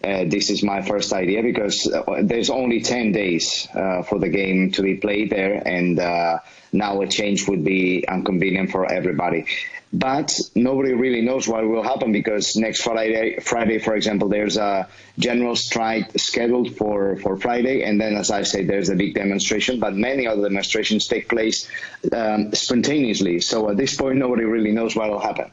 Uh, 0.02 0.24
this 0.26 0.50
is 0.50 0.62
my 0.62 0.82
first 0.82 1.12
idea 1.12 1.42
because 1.42 1.86
uh, 1.86 2.22
there's 2.22 2.50
only 2.50 2.80
10 2.80 3.12
days 3.12 3.68
uh, 3.74 4.02
for 4.02 4.18
the 4.18 4.28
game 4.28 4.70
to 4.72 4.82
be 4.82 4.96
played 4.96 5.30
there, 5.30 5.62
and 5.66 5.98
uh, 5.98 6.38
now 6.72 7.00
a 7.02 7.06
change 7.06 7.46
would 7.48 7.64
be 7.64 8.04
inconvenient 8.08 8.70
for 8.70 8.90
everybody 8.90 9.44
but 9.92 10.38
nobody 10.54 10.92
really 10.92 11.20
knows 11.20 11.48
what 11.48 11.66
will 11.66 11.82
happen 11.82 12.12
because 12.12 12.56
next 12.56 12.82
Friday, 12.82 13.40
Friday, 13.40 13.78
for 13.78 13.94
example, 13.96 14.28
there's 14.28 14.56
a 14.56 14.88
general 15.18 15.56
strike 15.56 16.12
scheduled 16.16 16.76
for, 16.76 17.16
for 17.16 17.36
Friday, 17.36 17.82
and 17.82 18.00
then, 18.00 18.14
as 18.14 18.30
I 18.30 18.42
say, 18.42 18.64
there's 18.64 18.88
a 18.88 18.94
big 18.94 19.14
demonstration. 19.14 19.80
But 19.80 19.96
many 19.96 20.28
other 20.28 20.42
demonstrations 20.42 21.08
take 21.08 21.28
place 21.28 21.68
um, 22.12 22.52
spontaneously. 22.54 23.40
So 23.40 23.68
at 23.68 23.76
this 23.76 23.96
point, 23.96 24.18
nobody 24.18 24.44
really 24.44 24.72
knows 24.72 24.94
what 24.94 25.10
will 25.10 25.18
happen. 25.18 25.50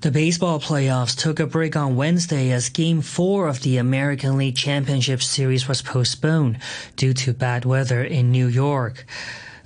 The 0.00 0.12
baseball 0.12 0.60
playoffs 0.60 1.16
took 1.16 1.40
a 1.40 1.46
break 1.46 1.74
on 1.74 1.96
Wednesday 1.96 2.52
as 2.52 2.68
Game 2.68 3.00
4 3.00 3.48
of 3.48 3.62
the 3.62 3.78
American 3.78 4.38
League 4.38 4.54
Championship 4.54 5.20
Series 5.20 5.66
was 5.66 5.82
postponed 5.82 6.58
due 6.94 7.12
to 7.14 7.32
bad 7.32 7.64
weather 7.64 8.04
in 8.04 8.30
New 8.30 8.46
York. 8.46 9.04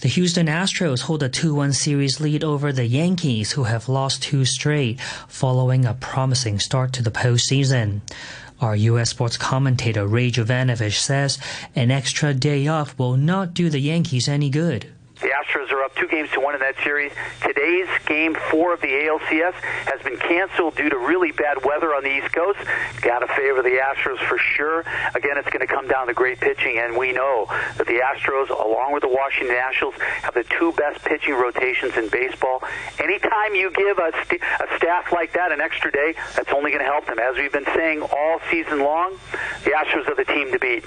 The 0.01 0.09
Houston 0.09 0.47
Astros 0.47 1.03
hold 1.03 1.23
a 1.23 1.29
2-1 1.29 1.75
series 1.75 2.19
lead 2.19 2.43
over 2.43 2.73
the 2.73 2.87
Yankees, 2.87 3.53
who 3.53 3.65
have 3.65 3.91
lost 3.91 4.23
two 4.23 4.47
straight 4.47 4.99
following 5.29 5.85
a 5.85 5.93
promising 5.93 6.59
start 6.59 6.95
to 6.95 7.03
the 7.03 7.11
postseason. 7.11 8.01
Our 8.59 8.75
U.S. 8.75 9.11
sports 9.11 9.37
commentator 9.37 10.07
Ray 10.07 10.31
Jovanovich 10.31 10.99
says 10.99 11.39
an 11.77 11.91
extra 11.91 12.33
day 12.33 12.67
off 12.69 12.99
will 12.99 13.19
not 13.19 13.53
do 13.53 13.69
the 13.69 13.81
Yankees 13.81 14.29
any 14.29 14.49
good. 14.49 14.87
The 15.23 15.31
Astros 15.31 15.71
are 15.71 15.85
up 15.85 15.95
two 15.95 16.09
games 16.09 16.31
to 16.33 16.41
one 16.41 16.55
in 16.55 16.61
that 16.61 16.75
series. 16.83 17.13
Today's 17.47 17.87
game 18.07 18.37
four 18.51 18.75
of 18.75 18.81
the 18.81 18.89
ALCS 18.89 19.55
has 19.87 20.03
been 20.03 20.19
canceled 20.19 20.75
due 20.75 20.91
to 20.91 20.99
really 20.99 21.31
bad 21.31 21.65
weather 21.65 21.95
on 21.95 22.03
the 22.03 22.11
East 22.11 22.35
Coast. 22.35 22.59
Got 23.03 23.21
to 23.21 23.29
favor 23.29 23.63
the 23.63 23.79
Astros 23.79 24.19
for 24.27 24.37
sure. 24.37 24.81
Again, 25.15 25.39
it's 25.39 25.49
going 25.49 25.65
to 25.65 25.73
come 25.73 25.87
down 25.87 26.09
to 26.09 26.13
great 26.13 26.41
pitching, 26.41 26.79
and 26.79 26.97
we 26.97 27.13
know 27.13 27.47
that 27.79 27.87
the 27.87 28.03
Astros, 28.03 28.51
along 28.51 28.95
with 28.95 29.03
the 29.03 29.09
Washington 29.09 29.55
Nationals, 29.55 29.95
have 30.23 30.35
the 30.35 30.45
two 30.59 30.73
best 30.73 31.05
pitching 31.05 31.35
rotations 31.35 31.97
in 31.97 32.09
baseball. 32.09 32.61
Anytime 32.99 33.55
you 33.55 33.71
give 33.71 33.99
a, 33.99 34.11
st- 34.27 34.43
a 34.43 34.77
staff 34.77 35.13
like 35.13 35.35
that 35.35 35.53
an 35.53 35.61
extra 35.61 35.93
day, 35.93 36.17
that's 36.35 36.51
only 36.53 36.73
going 36.73 36.83
to 36.83 36.91
help 36.91 37.07
them. 37.07 37.21
As 37.21 37.37
we've 37.37 37.53
been 37.53 37.69
saying 37.77 38.03
all 38.03 38.41
season 38.51 38.81
long, 38.81 39.17
the 39.63 39.71
Astros 39.71 40.09
are 40.09 40.17
the 40.17 40.25
team 40.25 40.51
to 40.51 40.59
beat. 40.59 40.85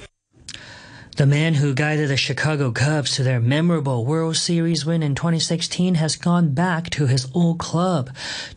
The 1.15 1.25
man 1.25 1.53
who 1.53 1.74
guided 1.74 2.10
the 2.10 2.17
Chicago 2.17 2.74
Cubs 2.74 3.15
to 3.15 3.24
their 3.24 3.39
memorable 3.39 4.03
World 4.03 4.36
Series 4.36 4.86
win 4.86 5.01
in 5.01 5.15
2016 5.15 5.95
has 5.95 6.17
gone 6.17 6.53
back 6.53 6.89
to 6.89 7.07
his 7.07 7.25
old 7.34 7.57
club. 7.57 8.10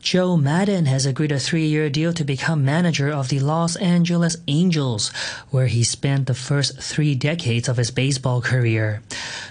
Joe 0.02 0.36
Maddon 0.36 0.86
has 0.86 1.06
agreed 1.06 1.30
a 1.30 1.38
three-year 1.38 1.88
deal 1.88 2.12
to 2.12 2.24
become 2.24 2.64
manager 2.64 3.10
of 3.10 3.28
the 3.28 3.38
Los 3.38 3.76
Angeles 3.76 4.36
Angels, 4.48 5.10
where 5.50 5.68
he 5.68 5.84
spent 5.84 6.26
the 6.26 6.34
first 6.34 6.80
three 6.80 7.14
decades 7.14 7.68
of 7.68 7.76
his 7.76 7.92
baseball 7.92 8.42
career. 8.42 9.02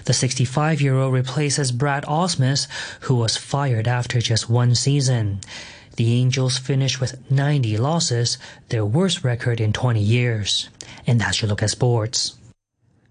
The 0.04 0.12
65-year-old 0.12 1.14
replaces 1.14 1.72
Brad 1.72 2.04
Ausmus, 2.04 2.68
who 3.00 3.14
was 3.14 3.38
fired 3.38 3.88
after 3.88 4.20
just 4.20 4.50
one 4.50 4.74
season. 4.74 5.40
The 5.96 6.12
Angels 6.12 6.58
finished 6.58 7.00
with 7.00 7.30
90 7.30 7.78
losses, 7.78 8.36
their 8.68 8.84
worst 8.84 9.24
record 9.24 9.62
in 9.62 9.72
20 9.72 9.98
years. 9.98 10.68
And 11.06 11.18
that's 11.18 11.40
your 11.40 11.48
look 11.48 11.62
at 11.62 11.70
sports. 11.70 12.34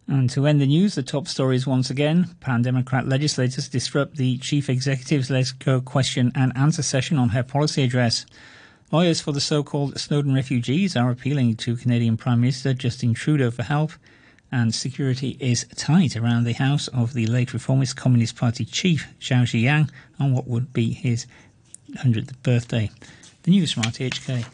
And 0.10 0.30
to 0.30 0.48
end 0.48 0.62
the 0.62 0.68
news, 0.68 0.96
the 0.96 1.04
top 1.04 1.28
stories 1.28 1.68
once 1.68 1.90
again. 1.90 2.36
Pan 2.40 2.62
Democrat 2.62 3.08
legislators 3.08 3.68
disrupt 3.68 4.16
the 4.16 4.38
chief 4.38 4.70
executive's 4.70 5.30
LegCo 5.30 5.84
question 5.84 6.32
and 6.34 6.56
answer 6.56 6.82
session 6.82 7.18
on 7.18 7.30
her 7.30 7.44
policy 7.44 7.84
address. 7.84 8.26
Lawyers 8.90 9.20
for 9.20 9.34
the 9.34 9.42
so 9.42 9.64
called 9.64 10.00
Snowden 10.00 10.34
refugees 10.34 10.96
are 10.96 11.12
appealing 11.12 11.58
to 11.58 11.76
Canadian 11.76 12.16
Prime 12.16 12.40
Minister 12.40 12.74
Justin 12.74 13.14
Trudeau 13.14 13.52
for 13.52 13.64
help. 13.64 13.92
and 14.52 14.74
security 14.74 15.36
is 15.40 15.66
tight 15.76 16.16
around 16.16 16.46
the 16.46 16.54
house 16.54 16.88
of 16.90 17.14
the 17.14 17.28
late 17.28 17.54
reformist 17.54 17.96
Communist 17.98 18.36
Party 18.38 18.64
chief 18.64 19.08
Zhao 19.20 19.44
Ziyang 19.44 19.90
on 20.20 20.34
what 20.34 20.48
would 20.48 20.72
be 20.74 20.94
his 20.94 21.26
100th 21.92 22.32
birthday. 22.44 22.90
The 23.44 23.52
news 23.52 23.74
from 23.74 23.84
RTHK. 23.84 24.46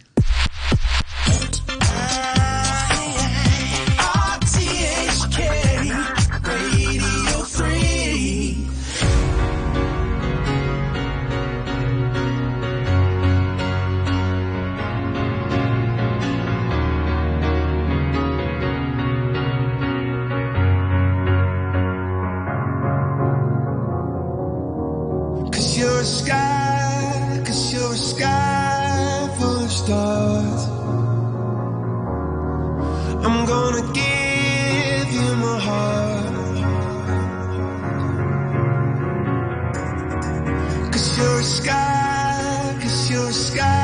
Cause 40.93 41.17
you're 41.17 41.39
a 41.39 41.43
sky, 41.43 42.77
cause 42.79 43.09
you're 43.09 43.27
a 43.27 43.33
sky. 43.33 43.82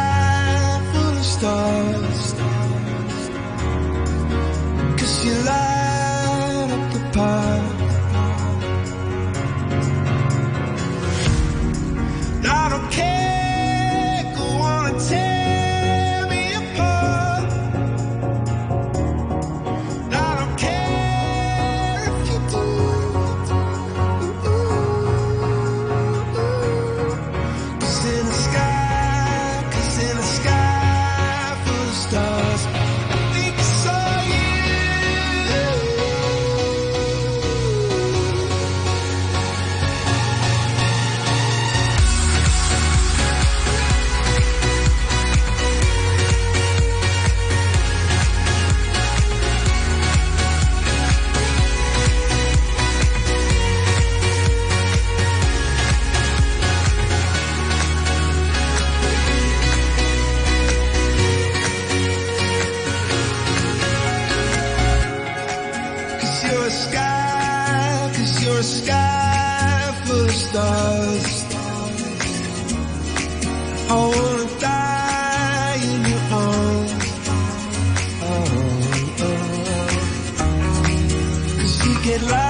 get 82.10 82.22
lost. 82.24 82.49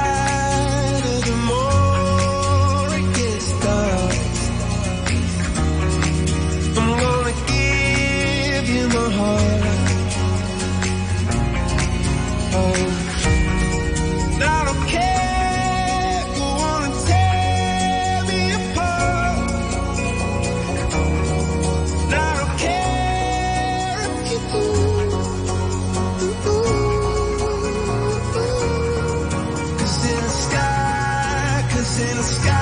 Everyone. 32.20 32.59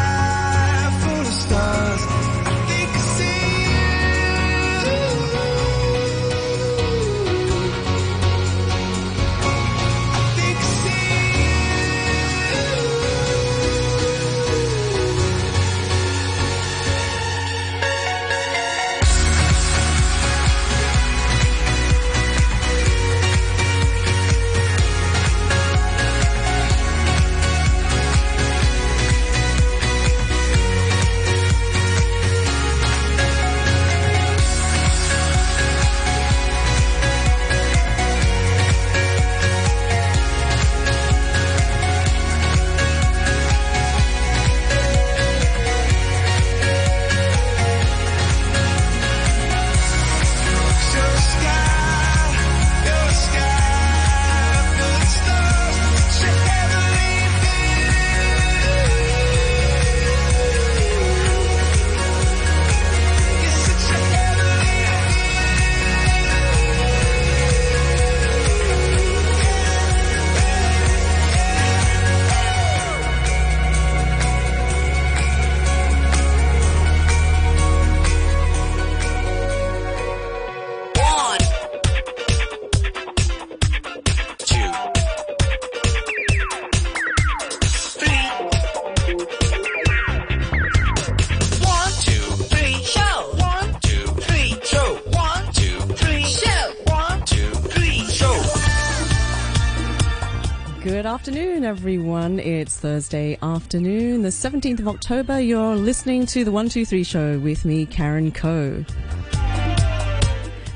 Thursday 102.77 103.37
afternoon, 103.41 104.21
the 104.21 104.29
17th 104.29 104.79
of 104.79 104.87
October. 104.87 105.39
You're 105.39 105.75
listening 105.75 106.27
to 106.27 106.43
the 106.43 106.51
123 106.51 107.03
show 107.03 107.39
with 107.39 107.65
me, 107.65 107.87
Karen 107.87 108.31
Coe. 108.31 108.85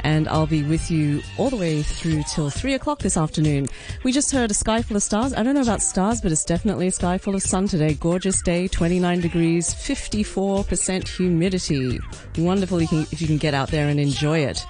And 0.04 0.28
I'll 0.28 0.48
be 0.48 0.64
with 0.64 0.90
you 0.90 1.22
all 1.38 1.52
the 1.52 1.58
way 1.58 1.84
through 1.84 2.24
till 2.24 2.50
3 2.50 2.74
o'clock 2.74 3.00
this 3.00 3.18
afternoon. 3.18 3.68
We 4.04 4.12
just 4.12 4.32
heard 4.32 4.50
a 4.50 4.56
sky 4.56 4.82
full 4.82 4.98
of 4.98 5.04
stars. 5.04 5.34
I 5.34 5.44
don't 5.44 5.54
know 5.54 5.62
about 5.62 5.84
stars, 5.84 6.22
but 6.22 6.32
it's 6.32 6.44
definitely 6.44 6.88
a 6.88 6.92
sky 6.92 7.20
full 7.20 7.36
of 7.36 7.44
sun 7.44 7.68
today. 7.68 7.94
Gorgeous 7.94 8.42
day, 8.42 8.68
29 8.68 9.22
degrees, 9.22 9.74
54% 9.74 11.08
humidity. 11.08 12.00
Wonderful 12.38 12.80
if 12.80 13.22
you 13.22 13.28
can 13.28 13.38
get 13.38 13.54
out 13.54 13.70
there 13.70 13.88
and 13.88 14.00
enjoy 14.00 14.40
it. 14.40 14.66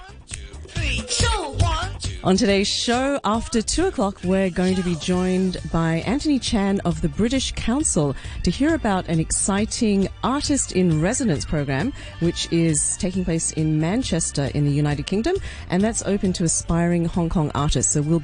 On 2.24 2.36
today's 2.36 2.68
show, 2.68 3.18
after 3.24 3.60
two 3.60 3.86
o'clock, 3.86 4.20
we're 4.22 4.48
going 4.48 4.76
to 4.76 4.82
be 4.84 4.94
joined 4.94 5.56
by 5.72 6.04
Anthony 6.06 6.38
Chan 6.38 6.78
of 6.84 7.00
the 7.00 7.08
British 7.08 7.50
Council 7.56 8.14
to 8.44 8.50
hear 8.52 8.76
about 8.76 9.08
an 9.08 9.18
exciting 9.18 10.06
artist 10.22 10.70
in 10.70 11.00
residence 11.00 11.44
program, 11.44 11.92
which 12.20 12.46
is 12.52 12.96
taking 12.98 13.24
place 13.24 13.50
in 13.50 13.80
Manchester 13.80 14.52
in 14.54 14.64
the 14.64 14.70
United 14.70 15.04
Kingdom, 15.04 15.34
and 15.68 15.82
that's 15.82 16.04
open 16.04 16.32
to 16.34 16.44
aspiring 16.44 17.06
Hong 17.06 17.28
Kong 17.28 17.50
artists. 17.56 17.92
So 17.92 18.02
we'll 18.02 18.20